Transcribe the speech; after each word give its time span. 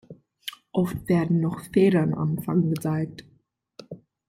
Oft 0.71 1.07
werden 1.09 1.41
noch 1.41 1.61
Federn 1.71 2.15
am 2.15 2.39
Fang 2.39 2.71
gezeigt. 2.73 3.23